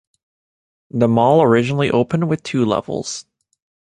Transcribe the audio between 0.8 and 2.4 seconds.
The mall originally opened